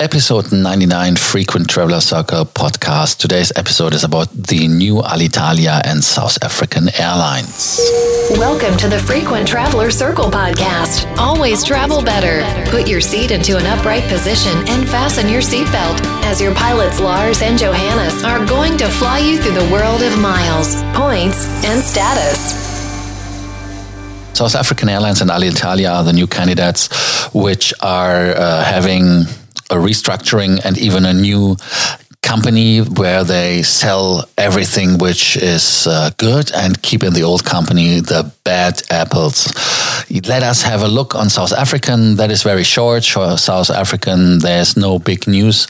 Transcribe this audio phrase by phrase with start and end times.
[0.00, 3.16] Episode 99 Frequent Traveler Circle podcast.
[3.16, 7.80] Today's episode is about the new Alitalia and South African Airlines.
[8.38, 11.12] Welcome to the Frequent Traveler Circle podcast.
[11.18, 12.46] Always travel better.
[12.70, 17.42] Put your seat into an upright position and fasten your seatbelt as your pilots Lars
[17.42, 22.68] and Johannes are going to fly you through the world of miles, points, and status.
[24.32, 26.86] South African Airlines and Alitalia are the new candidates
[27.34, 29.24] which are uh, having
[29.70, 31.56] a restructuring and even a new
[32.22, 38.00] company where they sell everything which is uh, good and keep in the old company
[38.00, 39.46] the bad apples.
[40.10, 42.16] Let us have a look on South African.
[42.16, 43.04] That is very short.
[43.04, 45.68] South African, there's no big news.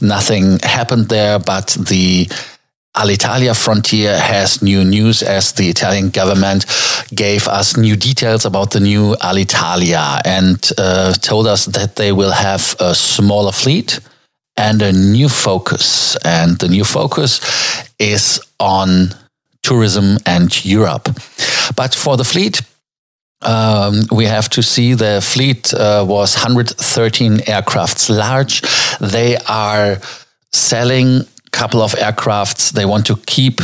[0.00, 2.26] Nothing happened there, but the
[2.94, 6.66] Alitalia Frontier has new news as the Italian government
[7.14, 12.32] gave us new details about the new Alitalia and uh, told us that they will
[12.32, 14.00] have a smaller fleet
[14.58, 16.16] and a new focus.
[16.24, 17.40] And the new focus
[17.98, 19.14] is on
[19.62, 21.08] tourism and Europe.
[21.74, 22.60] But for the fleet,
[23.40, 28.60] um, we have to see the fleet uh, was 113 aircrafts large.
[29.00, 29.98] They are
[30.52, 33.60] selling couple of aircrafts they want to keep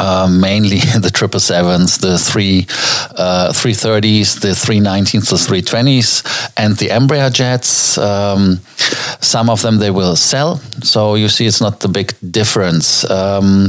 [0.00, 2.66] uh, mainly the triple sevens, the three
[3.16, 6.22] uh, three thirties, the three nineteens, the three twenties,
[6.56, 7.98] and the Embraer jets.
[7.98, 8.60] Um,
[9.20, 13.08] some of them they will sell, so you see it's not the big difference.
[13.10, 13.68] Um,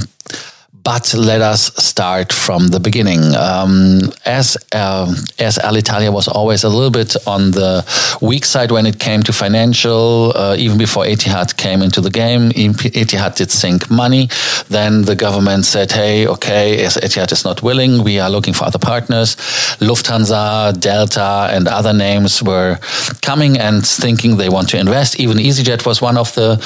[0.74, 3.36] but let us start from the beginning.
[3.36, 7.86] Um, as uh, as Alitalia was always a little bit on the
[8.22, 12.52] weak side when it came to financial, uh, even before Etihad came into the game,
[12.52, 14.30] Etihad did sink money.
[14.70, 18.66] Then the government said, "Hey, okay, as Etihad is not willing, we are looking for
[18.66, 19.36] other partners."
[19.80, 22.80] Lufthansa, Delta, and other names were
[23.22, 25.20] coming and thinking they want to invest.
[25.20, 26.58] Even EasyJet was one of the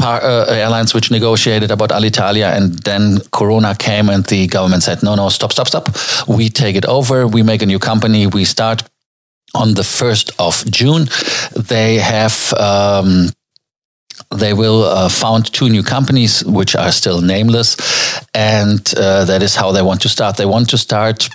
[0.00, 5.02] par, uh, airlines which negotiated about Alitalia, and then Corona came, and the government said,
[5.02, 5.88] "No, no, stop, stop, stop.
[6.26, 7.26] We take it over.
[7.26, 8.26] We make a new company.
[8.26, 8.82] We start."
[9.52, 11.08] On the 1st of June,
[11.56, 13.30] they have um,
[14.30, 17.76] they will uh, found two new companies which are still nameless
[18.32, 21.28] and uh, that is how they want to start they want to start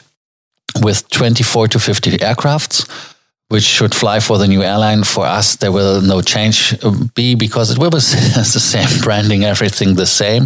[0.82, 2.88] with 24 to 50 aircrafts
[3.50, 5.04] which should fly for the new airline.
[5.04, 6.76] For us, there will no change
[7.14, 10.46] be because it will be the same branding, everything the same.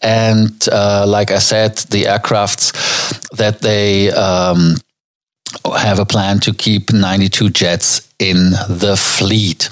[0.00, 2.72] And uh, like I said, the aircrafts
[3.36, 4.76] that they um,
[5.76, 9.62] have a plan to keep 92 jets in the fleet.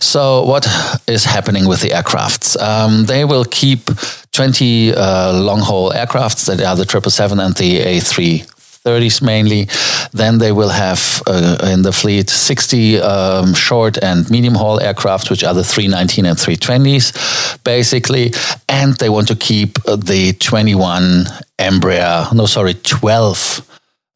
[0.00, 0.66] So, what
[1.06, 2.60] is happening with the aircrafts?
[2.60, 3.88] Um, they will keep
[4.32, 8.51] 20 uh, long haul aircrafts that are the 777 and the A3
[8.84, 9.68] 30s mainly.
[10.12, 15.30] Then they will have uh, in the fleet 60 um, short and medium haul aircraft,
[15.30, 18.32] which are the 319 and 320s, basically.
[18.68, 21.26] And they want to keep the 21
[21.58, 23.68] Embraer, no, sorry, 12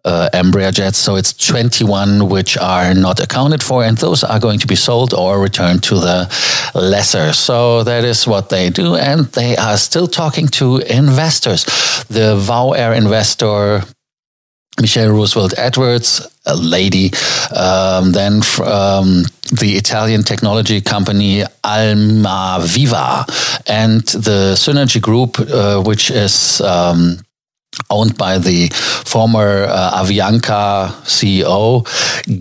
[0.06, 0.98] uh, Embraer jets.
[0.98, 5.12] So it's 21 which are not accounted for, and those are going to be sold
[5.12, 6.28] or returned to the
[6.74, 7.32] lessor.
[7.32, 11.64] So that is what they do, and they are still talking to investors.
[12.08, 13.82] The WOW Air investor
[14.80, 17.10] Michele Roosevelt Edwards, a lady,
[17.54, 23.24] um, then um, the Italian technology company Almaviva,
[23.66, 27.18] and the Synergy Group, uh, which is um,
[27.90, 28.68] owned by the
[29.06, 31.84] former uh, Avianca CEO,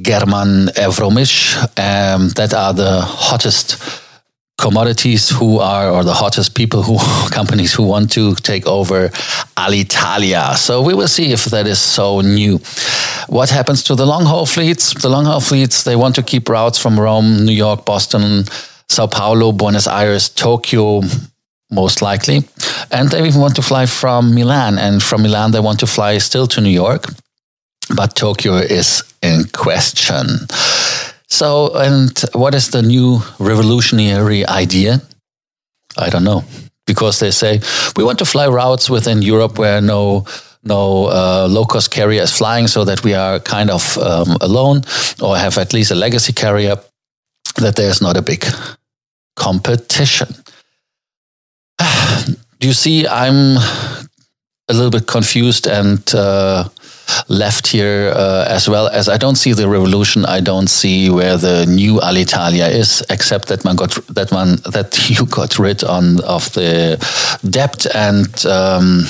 [0.03, 1.55] German Efromovich.
[1.77, 4.04] Um, that are the hottest
[4.65, 6.97] commodities who are or the hottest people who
[7.39, 9.09] companies who want to take over
[9.65, 10.55] Alitalia.
[10.55, 12.59] So we will see if that is so new.
[13.27, 14.85] What happens to the long haul fleets?
[15.05, 18.45] The long haul fleets they want to keep routes from Rome, New York, Boston,
[18.89, 21.01] Sao Paulo, Buenos Aires, Tokyo
[21.69, 22.37] most likely.
[22.91, 26.17] And they even want to fly from Milan and from Milan they want to fly
[26.19, 27.05] still to New York.
[27.95, 30.25] But Tokyo is in question.
[31.27, 35.01] So, and what is the new revolutionary idea?
[35.97, 36.43] I don't know.
[36.85, 37.61] Because they say
[37.95, 40.25] we want to fly routes within Europe where no
[40.63, 44.81] no uh, low cost carrier is flying, so that we are kind of um, alone
[45.21, 46.77] or have at least a legacy carrier.
[47.57, 48.45] That there's not a big
[49.35, 50.27] competition.
[52.59, 53.07] Do you see?
[53.07, 53.57] I'm
[54.67, 56.03] a little bit confused and.
[56.13, 56.69] Uh,
[57.27, 60.25] left here uh, as well as I don't see the revolution.
[60.25, 65.09] I don't see where the new Alitalia is, except that man got that one that
[65.09, 66.97] you got rid on of the
[67.49, 68.45] debt and.
[68.45, 69.05] Um,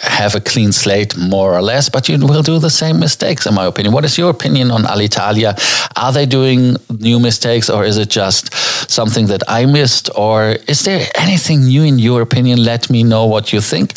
[0.00, 3.54] have a clean slate more or less, but you will do the same mistakes, in
[3.54, 3.92] my opinion.
[3.94, 5.56] What is your opinion on Alitalia?
[5.96, 8.52] Are they doing new mistakes or is it just
[8.90, 10.10] something that I missed?
[10.16, 12.64] Or is there anything new in your opinion?
[12.64, 13.92] Let me know what you think.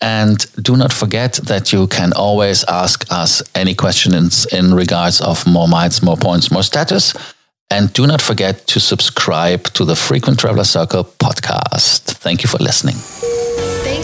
[0.00, 5.46] And do not forget that you can always ask us any questions in regards of
[5.46, 7.14] more miles, more points, more status.
[7.70, 12.00] And do not forget to subscribe to the Frequent Traveler Circle podcast.
[12.18, 12.96] Thank you for listening.